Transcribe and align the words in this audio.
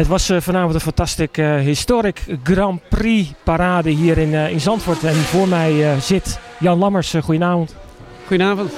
Het 0.00 0.08
was 0.08 0.30
uh, 0.30 0.40
vanavond 0.40 0.74
een 0.74 0.80
fantastische 0.80 1.42
uh, 1.42 1.54
historic 1.54 2.24
Grand 2.42 2.80
Prix 2.88 3.28
parade 3.42 3.90
hier 3.90 4.18
in, 4.18 4.28
uh, 4.28 4.50
in 4.50 4.60
Zandvoort. 4.60 5.04
En 5.04 5.14
voor 5.14 5.48
mij 5.48 6.00
zit 6.00 6.38
Jan 6.58 6.78
Lammers. 6.78 7.14
goedenavond. 7.22 7.74
Goedenavond. 8.26 8.72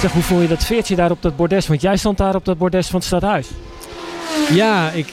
Zeg, 0.00 0.12
hoe 0.12 0.22
voel 0.22 0.40
je 0.40 0.48
dat 0.48 0.64
veertje 0.64 0.96
daar 0.96 1.10
op 1.10 1.22
dat 1.22 1.36
bordes? 1.36 1.66
Want 1.66 1.80
jij 1.80 1.96
stond 1.96 2.18
daar 2.18 2.34
op 2.34 2.44
dat 2.44 2.58
bordes 2.58 2.86
van 2.86 2.98
het 2.98 3.08
stadhuis. 3.08 3.48
Ja, 4.52 4.90
ik, 4.90 5.12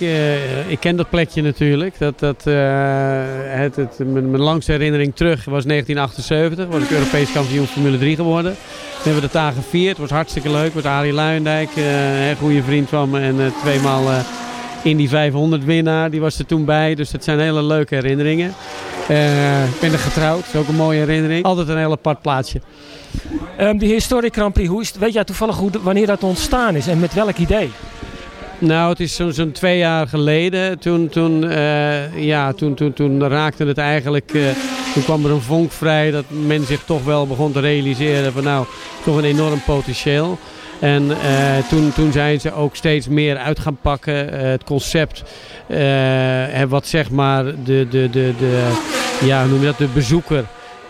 ik 0.67 0.79
ken 0.79 0.95
dat 0.95 1.09
plekje 1.09 1.41
natuurlijk. 1.41 1.97
Dat, 1.97 2.19
dat, 2.19 2.43
het, 2.43 3.75
het, 3.75 3.97
mijn, 3.97 4.29
mijn 4.29 4.43
langste 4.43 4.71
herinnering 4.71 5.15
terug 5.15 5.45
was 5.45 5.63
1978. 5.63 6.67
Was 6.67 6.83
ik 6.83 6.91
Europees 6.91 7.31
kampioen 7.31 7.67
Formule 7.67 7.97
3 7.97 8.15
geworden. 8.15 8.51
We 8.97 9.03
hebben 9.03 9.21
de 9.21 9.29
daar 9.31 9.51
gevierd. 9.51 9.97
Het 9.97 9.97
was 9.97 10.09
hartstikke 10.09 10.49
leuk. 10.49 10.73
Het 10.73 10.83
was 10.83 10.83
Arie 10.83 11.13
Luijendijk, 11.13 11.69
een 11.75 12.35
goede 12.35 12.63
vriend 12.63 12.89
van 12.89 13.09
me. 13.09 13.19
En 13.19 13.53
tweemaal 13.61 14.03
in 14.85 14.97
die 14.97 15.09
500 15.09 15.63
winnaar. 15.63 16.09
Die 16.09 16.21
was 16.21 16.39
er 16.39 16.45
toen 16.45 16.65
bij. 16.65 16.95
Dus 16.95 17.11
dat 17.11 17.23
zijn 17.23 17.39
hele 17.39 17.63
leuke 17.63 17.95
herinneringen. 17.95 18.53
Uh, 19.09 19.63
ik 19.63 19.79
ben 19.79 19.91
er 19.91 19.99
getrouwd. 19.99 20.45
Dat 20.45 20.53
is 20.53 20.59
ook 20.59 20.67
een 20.67 20.75
mooie 20.75 20.99
herinnering. 20.99 21.45
Altijd 21.45 21.67
een 21.67 21.77
heel 21.77 21.91
apart 21.91 22.21
plaatsje. 22.21 22.61
Um, 23.59 23.77
die 23.77 23.93
Historic 23.93 24.35
hoe 24.35 24.81
is 24.81 24.91
weet 24.91 25.13
jij 25.13 25.23
toevallig 25.23 25.57
hoe, 25.57 25.71
wanneer 25.81 26.05
dat 26.05 26.23
ontstaan 26.23 26.75
is 26.75 26.87
en 26.87 26.99
met 26.99 27.13
welk 27.13 27.37
idee? 27.37 27.71
Nou, 28.59 28.89
het 28.89 28.99
is 28.99 29.15
zo'n 29.15 29.33
zo 29.33 29.51
twee 29.51 29.77
jaar 29.77 30.07
geleden. 30.07 30.79
Toen, 30.79 31.09
toen, 31.09 31.43
uh, 31.43 32.25
ja, 32.25 32.53
toen, 32.53 32.73
toen, 32.73 32.93
toen 32.93 33.27
raakte 33.27 33.65
het 33.65 33.77
eigenlijk. 33.77 34.33
Uh, 34.33 34.47
toen 34.93 35.03
kwam 35.03 35.25
er 35.25 35.31
een 35.31 35.41
vonk 35.41 35.71
vrij 35.71 36.11
dat 36.11 36.25
men 36.29 36.65
zich 36.65 36.83
toch 36.83 37.03
wel 37.03 37.27
begon 37.27 37.51
te 37.51 37.59
realiseren 37.59 38.33
van 38.33 38.43
nou, 38.43 38.65
toch 39.03 39.17
een 39.17 39.23
enorm 39.23 39.61
potentieel. 39.65 40.37
En 40.79 41.03
uh, 41.03 41.15
toen, 41.69 41.93
toen 41.93 42.11
zijn 42.11 42.39
ze 42.39 42.53
ook 42.53 42.75
steeds 42.75 43.07
meer 43.07 43.37
uit 43.37 43.59
gaan 43.59 43.77
pakken. 43.81 44.47
Het 44.47 44.63
concept, 44.63 45.23
uh, 45.67 46.63
wat 46.67 46.87
zeg 46.87 47.09
maar 47.09 47.43
de, 47.43 47.87
de, 47.89 48.09
de, 48.09 48.33
de, 48.39 48.67
ja, 49.21 49.45
noem 49.45 49.59
je 49.59 49.65
dat, 49.65 49.77
de 49.77 49.87
bezoeker 49.93 50.45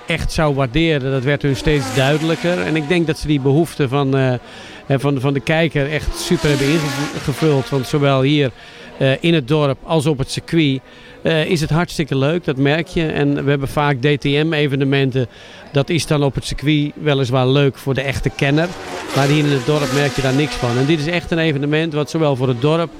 echt 0.08 0.32
zou 0.32 0.56
waarderen. 0.56 1.12
Dat 1.12 1.24
werd 1.24 1.42
hun 1.42 1.56
steeds 1.56 1.96
duidelijker. 1.96 2.62
En 2.62 2.76
ik 2.76 2.88
denk 2.88 3.08
dat 3.08 3.18
ze 3.18 3.28
die 3.28 3.40
behoefte 3.40 3.88
van, 3.88 4.40
van, 4.90 5.20
van 5.20 5.34
de 5.34 5.40
kijker 5.40 5.92
echt 5.92 6.20
super 6.20 6.50
hebben 6.50 6.68
ingevuld. 6.68 7.70
Want 7.70 7.88
zowel 7.88 8.22
hier 8.22 8.52
in 9.20 9.34
het 9.34 9.48
dorp 9.48 9.78
als 9.84 10.06
op 10.06 10.18
het 10.18 10.32
circuit 10.32 10.82
is 11.48 11.62
het 11.62 11.70
hartstikke 11.70 12.18
leuk, 12.18 12.44
dat 12.44 12.58
merk 12.58 12.88
je. 12.88 13.06
En 13.06 13.44
we 13.44 13.50
hebben 13.50 13.68
vaak 13.68 14.02
DTM-evenementen. 14.02 15.28
Dat 15.72 15.90
is 15.90 16.08
dan 16.08 16.24
op 16.24 16.36
het 16.36 16.46
circuit 16.46 16.92
weliswaar 16.96 17.48
leuk 17.48 17.78
voor 17.78 17.94
de 17.94 18.02
echte 18.02 18.30
kenner. 18.30 18.68
Maar 19.16 19.28
hier 19.28 19.46
in 19.46 19.52
het 19.52 19.66
dorp 19.66 19.94
merk 19.94 20.16
je 20.16 20.22
daar 20.22 20.34
niks 20.34 20.56
van. 20.56 20.78
En 20.78 20.86
dit 20.86 21.00
is 21.00 21.08
echt 21.08 21.32
een 21.32 21.40
evenement 21.40 21.94
wat 21.94 22.10
zowel 22.10 22.36
voor 22.36 22.48
het 22.48 22.62
dorp 22.62 22.92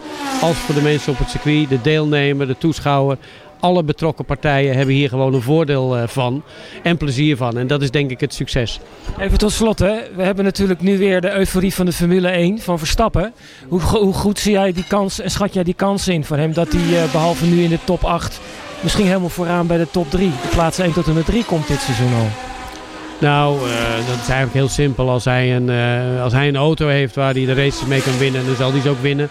als 0.42 0.58
voor 0.58 0.76
de 0.76 0.82
mensen 0.82 1.12
op 1.12 1.18
het 1.18 1.30
circuit, 1.30 1.70
de 1.70 1.82
deelnemer, 1.82 2.48
de 2.48 2.58
toeschouwer, 2.58 3.18
alle 3.66 3.84
betrokken 3.84 4.26
partijen 4.26 4.76
hebben 4.76 4.96
hier 4.96 5.10
gewoon 5.10 5.34
een 5.34 5.42
voordeel 5.42 5.98
eh, 5.98 6.08
van 6.08 6.44
en 6.84 6.98
plezier 6.98 7.38
van. 7.38 7.58
En 7.58 7.68
dat 7.68 7.82
is 7.82 7.92
denk 7.92 8.12
ik 8.12 8.20
het 8.20 8.34
succes. 8.34 8.80
Even 9.20 9.38
tot 9.38 9.52
slot, 9.52 9.80
hè. 9.80 9.96
we 10.16 10.24
hebben 10.24 10.46
natuurlijk 10.46 10.82
nu 10.82 10.98
weer 10.98 11.22
de 11.22 11.38
euforie 11.38 11.74
van 11.74 11.86
de 11.86 11.92
Formule 11.94 12.28
1 12.28 12.60
van 12.60 12.78
Verstappen. 12.78 13.34
Hoe, 13.68 13.82
hoe 13.82 14.14
goed 14.14 14.40
zie 14.40 14.52
jij 14.52 14.72
die 14.74 14.88
kans 14.88 15.20
en 15.20 15.32
schat 15.32 15.54
jij 15.54 15.64
die 15.64 15.74
kans 15.74 16.08
in 16.08 16.26
voor 16.26 16.38
hem 16.38 16.54
dat 16.54 16.72
hij 16.72 16.82
uh, 16.82 17.12
behalve 17.12 17.46
nu 17.46 17.64
in 17.64 17.70
de 17.70 17.80
top 17.84 18.04
8 18.04 18.40
misschien 18.80 19.06
helemaal 19.06 19.30
vooraan 19.30 19.68
bij 19.68 19.78
de 19.78 19.88
top 19.92 20.10
3, 20.10 20.30
de 20.30 20.48
plaats 20.50 20.80
1 20.80 20.94
tot 20.94 21.08
en 21.08 21.14
met 21.14 21.26
3 21.26 21.46
komt 21.46 21.68
dit 21.68 21.80
seizoen 21.80 22.14
al? 22.14 22.28
Nou, 23.20 23.56
uh, 23.56 23.64
dat 24.08 24.20
is 24.22 24.28
eigenlijk 24.28 24.54
heel 24.54 24.70
simpel. 24.70 25.10
Als 25.10 25.26
hij, 25.26 25.56
een, 25.56 25.70
uh, 25.70 26.24
als 26.24 26.34
hij 26.34 26.48
een 26.48 26.56
auto 26.56 26.88
heeft 26.88 27.16
waar 27.16 27.34
hij 27.34 27.46
de 27.46 27.54
races 27.54 27.86
mee 27.86 28.02
kan 28.02 28.18
winnen, 28.18 28.46
dan 28.46 28.56
zal 28.56 28.72
hij 28.72 28.82
ze 28.82 28.90
ook 28.90 29.02
winnen. 29.02 29.30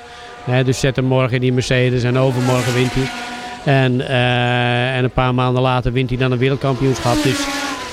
dus 0.65 0.81
zet 0.81 0.97
hem 0.97 1.05
morgen 1.05 1.35
in 1.35 1.41
die 1.41 1.53
Mercedes 1.53 2.03
en 2.03 2.19
overmorgen 2.19 2.75
wint 2.75 2.93
hij. 2.95 3.34
En, 3.65 3.95
uh, 3.95 4.97
en 4.97 5.05
een 5.05 5.11
paar 5.11 5.35
maanden 5.35 5.63
later 5.63 5.93
wint 5.93 6.09
hij 6.09 6.19
dan 6.19 6.33
een 6.33 6.39
wereldkampioenschap. 6.39 7.23
Dus 7.23 7.47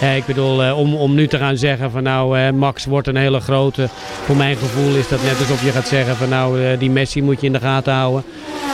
uh, 0.04 0.16
ik 0.16 0.26
bedoel, 0.26 0.66
uh, 0.66 0.78
om, 0.78 0.96
om 0.96 1.16
nu 1.16 1.28
te 1.28 1.38
gaan 1.38 1.58
zeggen 1.58 1.92
van 1.92 2.04
nou 2.04 2.52
Max 2.52 2.86
wordt 2.86 3.08
een 3.08 3.16
hele 3.16 3.40
grote. 3.40 3.88
Voor 4.26 4.36
mijn 4.36 4.56
gevoel 4.56 4.96
is 4.96 5.08
dat 5.08 5.24
net 5.24 5.40
alsof 5.40 5.64
je 5.64 5.72
gaat 5.72 5.88
zeggen 5.88 6.16
van 6.16 6.30
nou 6.30 6.78
die 6.78 6.90
Messi 6.90 7.22
moet 7.22 7.40
je 7.42 7.48
in 7.48 7.54
de 7.54 7.60
gaten 7.60 7.94
houden. 7.94 8.24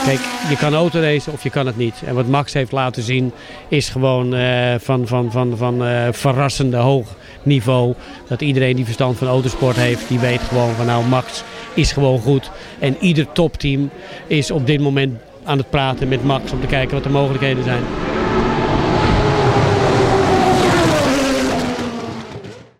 Kijk, 0.04 0.20
je 0.48 0.56
kan 0.56 0.74
autoracen 0.74 1.32
of 1.32 1.42
je 1.42 1.50
kan 1.50 1.66
het 1.66 1.76
niet. 1.76 2.02
En 2.06 2.14
wat 2.14 2.26
Max 2.26 2.52
heeft 2.52 2.72
laten 2.72 3.02
zien 3.02 3.32
is 3.68 3.88
gewoon 3.88 4.34
van, 4.80 5.06
van, 5.06 5.30
van, 5.30 5.56
van 5.56 5.82
verrassende 6.12 6.76
hoog 6.76 7.06
niveau. 7.42 7.94
Dat 8.28 8.40
iedereen 8.40 8.76
die 8.76 8.84
verstand 8.84 9.18
van 9.18 9.28
autosport 9.28 9.76
heeft, 9.76 10.08
die 10.08 10.18
weet 10.18 10.40
gewoon 10.40 10.74
van 10.74 10.86
nou 10.86 11.04
Max 11.04 11.42
is 11.74 11.92
gewoon 11.92 12.20
goed. 12.20 12.50
En 12.78 12.96
ieder 13.00 13.32
topteam 13.32 13.90
is 14.26 14.50
op 14.50 14.66
dit 14.66 14.80
moment 14.80 15.18
aan 15.48 15.58
het 15.58 15.70
praten 15.70 16.08
met 16.08 16.24
Max 16.24 16.52
om 16.52 16.60
te 16.60 16.66
kijken 16.66 16.94
wat 16.94 17.02
de 17.02 17.10
mogelijkheden 17.10 17.64
zijn. 17.64 17.82